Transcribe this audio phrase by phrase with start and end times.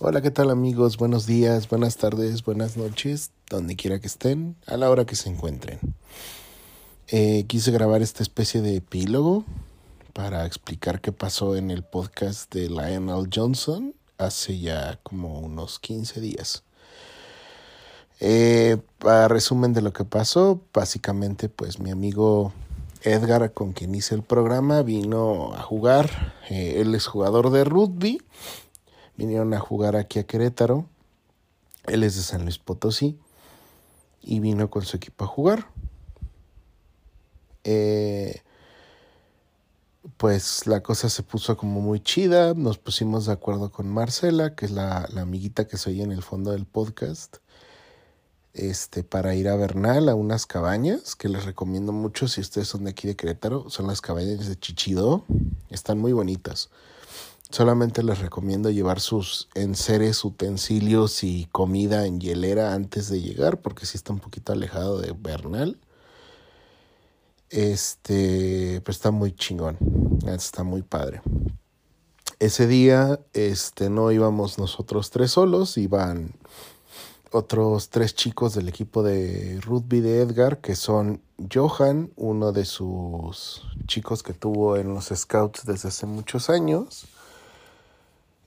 [0.00, 0.96] Hola, ¿qué tal amigos?
[0.96, 5.28] Buenos días, buenas tardes, buenas noches, donde quiera que estén, a la hora que se
[5.28, 5.78] encuentren.
[7.06, 9.44] Eh, quise grabar esta especie de epílogo
[10.12, 16.20] para explicar qué pasó en el podcast de Lionel Johnson hace ya como unos 15
[16.20, 16.64] días.
[18.18, 22.52] Eh, para resumen de lo que pasó, básicamente pues mi amigo
[23.02, 28.20] Edgar con quien hice el programa vino a jugar, eh, él es jugador de rugby,
[29.16, 30.86] vinieron a jugar aquí a Querétaro,
[31.86, 33.18] él es de San Luis Potosí
[34.22, 35.68] y vino con su equipo a jugar.
[37.64, 38.42] Eh,
[40.16, 44.66] pues la cosa se puso como muy chida, nos pusimos de acuerdo con Marcela, que
[44.66, 47.38] es la, amiguita que soy en el fondo del podcast
[48.52, 52.84] este, para ir a Bernal a unas cabañas que les recomiendo mucho si ustedes son
[52.84, 53.68] de aquí de Querétaro.
[53.70, 55.24] Son las cabañas de Chichido.
[55.70, 56.70] Están muy bonitas.
[57.50, 63.86] Solamente les recomiendo llevar sus enseres, utensilios y comida en hielera antes de llegar porque
[63.86, 65.78] si está un poquito alejado de Bernal.
[67.50, 69.78] Este, pues está muy chingón.
[70.26, 71.22] Está muy padre.
[72.40, 76.34] Ese día, este, no íbamos nosotros tres solos, iban
[77.30, 83.62] otros tres chicos del equipo de rugby de Edgar, que son Johan, uno de sus
[83.86, 87.06] chicos que tuvo en los Scouts desde hace muchos años,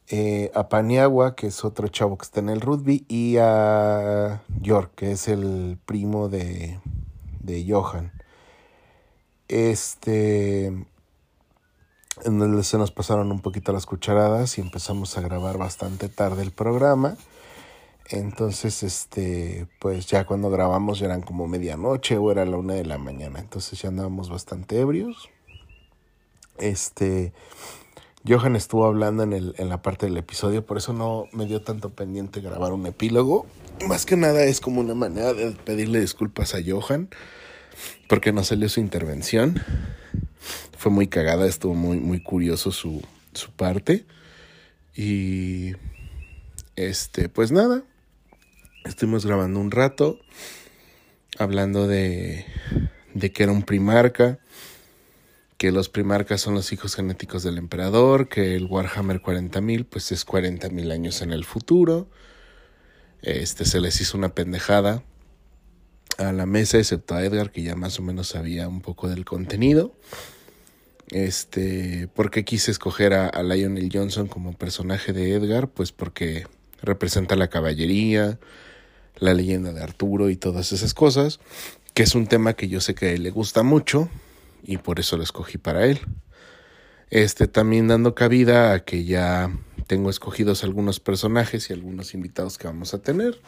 [0.09, 4.94] eh, a Paniagua, que es otro chavo que está en el rugby, y a York,
[4.95, 6.80] que es el primo de,
[7.41, 8.11] de Johan.
[9.47, 10.73] Este
[12.63, 17.16] se nos pasaron un poquito las cucharadas y empezamos a grabar bastante tarde el programa.
[18.09, 22.85] Entonces, este, pues ya cuando grabamos ya eran como medianoche o era la una de
[22.85, 23.39] la mañana.
[23.39, 25.30] Entonces ya andábamos bastante ebrios.
[26.58, 27.33] Este,
[28.28, 31.61] Johan estuvo hablando en, el, en la parte del episodio, por eso no me dio
[31.61, 33.45] tanto pendiente grabar un epílogo.
[33.88, 37.09] Más que nada es como una manera de pedirle disculpas a Johan,
[38.08, 39.62] porque no salió su intervención.
[40.78, 43.01] Fue muy cagada, estuvo muy, muy curioso su,
[43.34, 44.06] su parte.
[44.96, 45.74] Y
[46.75, 47.84] este, pues nada,
[48.88, 50.18] Estuvimos grabando un rato
[51.38, 52.46] hablando de,
[53.13, 54.40] de que era un primarca,
[55.57, 60.25] que los primarcas son los hijos genéticos del emperador, que el Warhammer 40.000 pues es
[60.25, 62.07] 40.000 años en el futuro.
[63.23, 65.03] Este se les hizo una pendejada
[66.19, 69.25] a la mesa, excepto a Edgar, que ya más o menos sabía un poco del
[69.25, 69.94] contenido.
[71.09, 75.69] Este, ¿por qué quise escoger a, a Lionel Johnson como personaje de Edgar?
[75.69, 76.45] Pues porque
[76.84, 78.38] representa la caballería,
[79.18, 81.39] la leyenda de Arturo y todas esas cosas,
[81.95, 84.09] que es un tema que yo sé que le gusta mucho
[84.67, 86.01] y por eso lo escogí para él.
[87.09, 89.50] Este también dando cabida a que ya
[89.88, 93.39] tengo escogidos algunos personajes y algunos invitados que vamos a tener.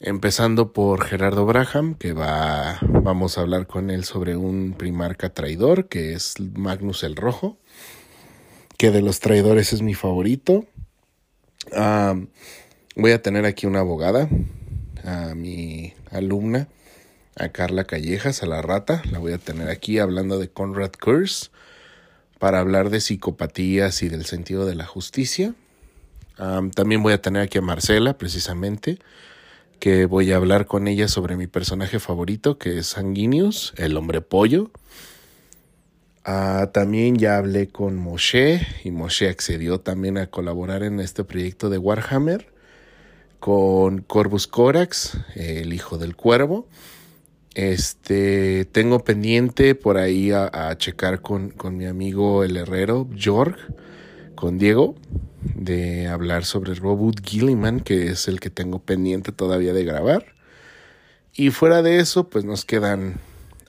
[0.00, 5.88] Empezando por Gerardo Braham, que va, vamos a hablar con él sobre un primarca traidor,
[5.88, 7.58] que es Magnus el Rojo,
[8.78, 10.64] que de los traidores es mi favorito.
[11.72, 12.16] Ah,
[12.96, 14.28] voy a tener aquí una abogada,
[15.04, 16.68] a mi alumna,
[17.36, 19.02] a Carla Callejas, a la rata.
[19.10, 21.50] La voy a tener aquí hablando de Conrad Kurz
[22.38, 25.54] para hablar de psicopatías y del sentido de la justicia.
[26.74, 28.98] también voy a tener aquí a Marcela, precisamente,
[29.78, 34.20] que voy a hablar con ella sobre mi personaje favorito, que es Sanguinius, el hombre
[34.20, 34.70] pollo.
[36.24, 41.68] Ah, también ya hablé con Moshe y Moshe accedió también a colaborar en este proyecto
[41.68, 42.46] de Warhammer
[43.40, 46.68] con Corvus Corax, el hijo del cuervo.
[47.54, 53.56] Este, tengo pendiente por ahí a, checar con, con, mi amigo el herrero, Jorg,
[54.34, 54.94] con Diego,
[55.54, 60.24] de hablar sobre Robot Gilliman, que es el que tengo pendiente todavía de grabar.
[61.34, 63.20] Y fuera de eso, pues nos quedan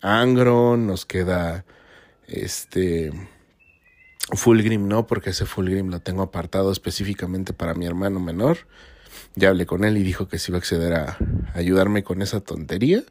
[0.01, 1.65] Angron, nos queda
[2.27, 3.11] este
[4.31, 8.59] Fulgrim, no, porque ese Fulgrim lo tengo apartado específicamente para mi hermano menor.
[9.35, 11.17] Ya hablé con él y dijo que sí iba a acceder a
[11.53, 13.03] ayudarme con esa tontería.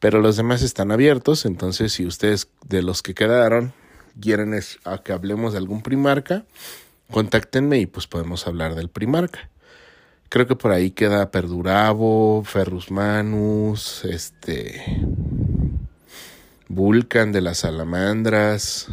[0.00, 3.72] Pero los demás están abiertos, entonces si ustedes de los que quedaron
[4.20, 6.44] quieren es a que hablemos de algún primarca,
[7.10, 9.50] contáctenme y pues podemos hablar del primarca.
[10.28, 14.82] Creo que por ahí queda Perdurabo, Ferrus Manus, este
[16.68, 18.88] Vulcan de las salamandras.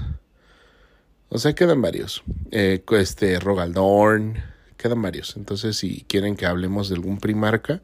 [1.30, 2.24] O sea, quedan varios.
[2.51, 4.44] Eh, este Rogaldorn,
[4.77, 5.36] quedan varios.
[5.38, 7.81] Entonces, si quieren que hablemos de algún primarca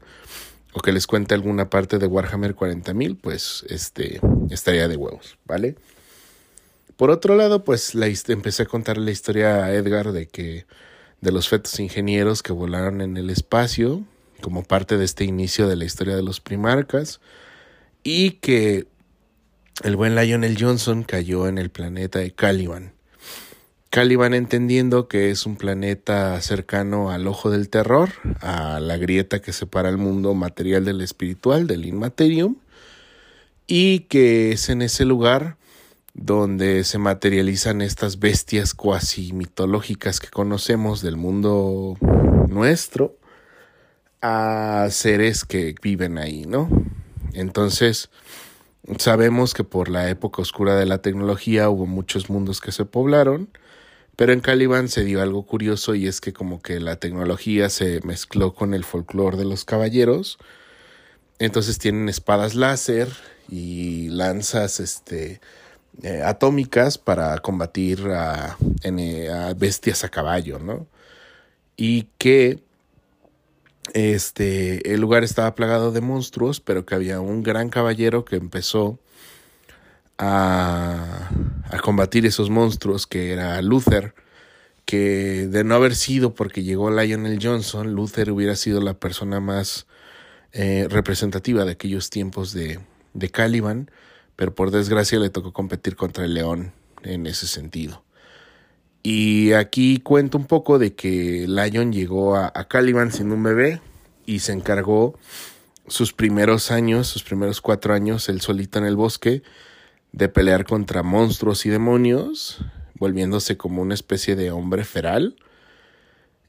[0.72, 4.20] o que les cuente alguna parte de Warhammer 40.000, pues este
[4.50, 5.76] estaría de huevos, ¿vale?
[6.96, 10.66] Por otro lado, pues la, empecé a contar la historia a Edgar de que
[11.20, 14.04] de los fetos ingenieros que volaron en el espacio
[14.40, 17.20] como parte de este inicio de la historia de los primarcas
[18.02, 18.86] y que
[19.84, 22.97] el buen Lionel Johnson cayó en el planeta de Caliban.
[23.90, 29.54] Caliban entendiendo que es un planeta cercano al ojo del terror, a la grieta que
[29.54, 32.56] separa el mundo material del espiritual, del inmaterium,
[33.66, 35.56] y que es en ese lugar
[36.12, 41.96] donde se materializan estas bestias cuasi mitológicas que conocemos del mundo
[42.48, 43.16] nuestro
[44.20, 46.68] a seres que viven ahí, ¿no?
[47.34, 48.10] Entonces,
[48.96, 53.48] sabemos que por la época oscura de la tecnología hubo muchos mundos que se poblaron,
[54.16, 58.00] pero en Caliban se dio algo curioso y es que como que la tecnología se
[58.04, 60.38] mezcló con el folclore de los caballeros.
[61.38, 63.08] Entonces tienen espadas láser
[63.48, 65.40] y lanzas este
[66.02, 70.86] eh, atómicas para combatir a, a, bestias a caballo, ¿no?
[71.76, 72.62] Y que
[73.94, 78.98] este el lugar estaba plagado de monstruos, pero que había un gran caballero que empezó
[80.18, 81.30] a,
[81.70, 84.14] a combatir esos monstruos, que era Luther,
[84.84, 89.86] que de no haber sido porque llegó Lionel Johnson, Luther hubiera sido la persona más
[90.52, 92.80] eh, representativa de aquellos tiempos de,
[93.12, 93.90] de Caliban,
[94.34, 98.02] pero por desgracia le tocó competir contra el León en ese sentido.
[99.02, 103.80] Y aquí cuento un poco de que Lion llegó a, a Caliban siendo un bebé
[104.26, 105.18] y se encargó
[105.86, 109.42] sus primeros años, sus primeros cuatro años, él solito en el bosque,
[110.12, 112.58] de pelear contra monstruos y demonios,
[112.98, 115.36] volviéndose como una especie de hombre feral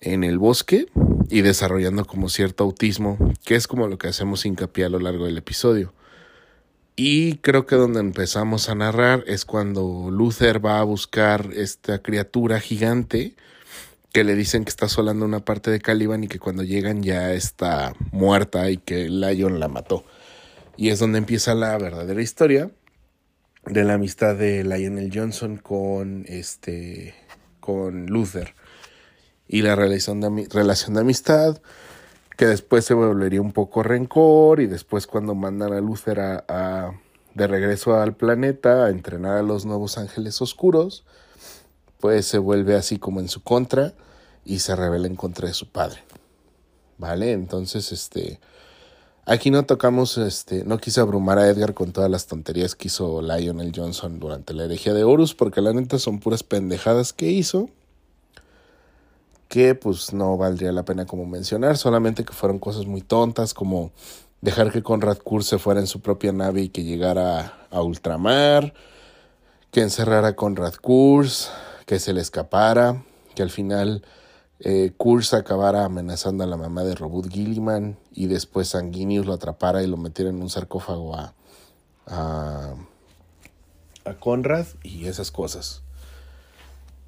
[0.01, 0.87] en el bosque
[1.29, 5.25] y desarrollando como cierto autismo, que es como lo que hacemos hincapié a lo largo
[5.25, 5.93] del episodio.
[7.01, 12.59] Y creo que donde empezamos a narrar es cuando Luther va a buscar esta criatura
[12.59, 13.35] gigante
[14.11, 17.31] que le dicen que está asolando una parte de Caliban y que cuando llegan ya
[17.31, 20.03] está muerta y que Lion la mató.
[20.75, 22.69] Y es donde empieza la verdadera historia
[23.65, 27.15] de la amistad de Lionel Johnson con este
[27.61, 28.55] con Luther
[29.47, 31.61] y la relación de, relación de amistad
[32.39, 36.93] que después se volvería un poco rencor y después cuando mandan a Luther a,
[37.33, 41.03] de regreso al planeta a entrenar a los nuevos ángeles oscuros
[41.99, 43.93] pues se vuelve así como en su contra
[44.45, 45.99] y se revela en contra de su padre.
[46.97, 48.39] Vale entonces este
[49.25, 53.21] Aquí no tocamos, este, no quise abrumar a Edgar con todas las tonterías que hizo
[53.21, 57.69] Lionel Johnson durante la herejía de Horus, porque la neta son puras pendejadas que hizo,
[59.49, 63.91] que pues no valdría la pena como mencionar, solamente que fueron cosas muy tontas, como
[64.41, 68.73] dejar que Conrad Kurz se fuera en su propia nave y que llegara a ultramar,
[69.71, 71.49] que encerrara a Conrad Kurz,
[71.87, 73.03] que se le escapara,
[73.33, 74.03] que al final
[74.59, 79.81] eh, Kurz acabara amenazando a la mamá de Robert Gilliman y después Sanguinius lo atrapara
[79.81, 81.33] y lo metiera en un sarcófago a,
[82.05, 82.75] a,
[84.05, 85.81] a Conrad y esas cosas.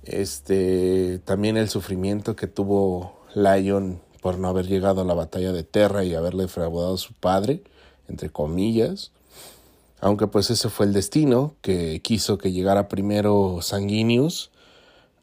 [0.04, 5.64] Este, también el sufrimiento que tuvo Lion por no haber llegado a la batalla de
[5.64, 7.64] Terra y haberle defraudado a su padre,
[8.08, 9.12] entre comillas.
[10.00, 14.52] Aunque pues ese fue el destino, que quiso que llegara primero Sanguinius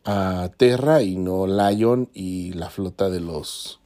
[0.04, 3.80] a Terra y no Lion y la flota de los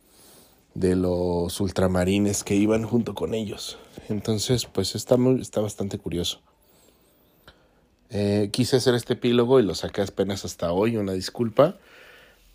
[0.74, 3.78] de los ultramarines que iban junto con ellos.
[4.08, 6.40] Entonces, pues está, muy, está bastante curioso.
[8.12, 11.78] Eh, quise hacer este epílogo y lo saqué apenas hasta hoy, una disculpa.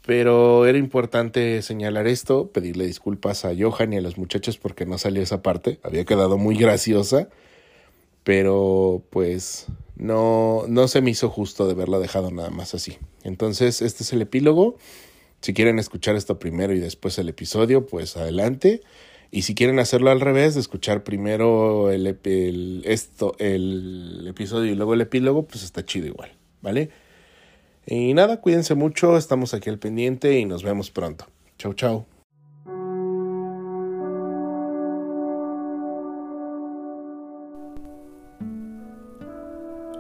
[0.05, 4.97] Pero era importante señalar esto, pedirle disculpas a Johan y a los muchachos porque no
[4.97, 5.79] salió esa parte.
[5.83, 7.27] Había quedado muy graciosa,
[8.23, 9.65] pero pues
[9.97, 12.99] no, no se me hizo justo de haberla dejado nada más así.
[13.23, 14.77] Entonces, este es el epílogo.
[15.41, 18.81] Si quieren escuchar esto primero y después el episodio, pues adelante.
[19.31, 24.93] Y si quieren hacerlo al revés, escuchar primero el, el, esto, el episodio y luego
[24.93, 26.31] el epílogo, pues está chido igual,
[26.61, 26.89] ¿vale?
[27.85, 31.25] Y nada, cuídense mucho, estamos aquí al pendiente y nos vemos pronto.
[31.57, 32.05] Chau, chau.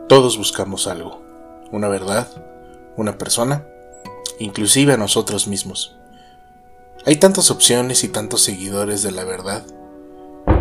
[0.07, 1.21] Todos buscamos algo,
[1.73, 2.29] una verdad,
[2.95, 3.67] una persona,
[4.39, 5.96] inclusive a nosotros mismos.
[7.07, 9.65] Hay tantas opciones y tantos seguidores de la verdad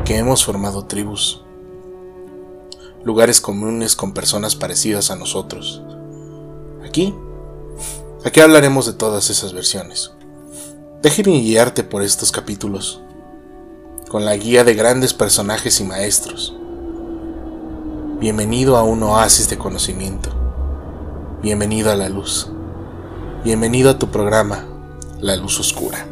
[0.04, 1.42] que hemos formado tribus,
[3.02, 5.82] lugares comunes con personas parecidas a nosotros.
[6.88, 7.12] Aquí,
[8.24, 10.12] aquí hablaremos de todas esas versiones.
[11.02, 13.00] Déjeme guiarte por estos capítulos,
[14.08, 16.54] con la guía de grandes personajes y maestros
[18.20, 20.30] Bienvenido a un oasis de conocimiento.
[21.42, 22.48] Bienvenido a la luz.
[23.42, 24.64] Bienvenido a tu programa,
[25.20, 26.06] la luz oscura.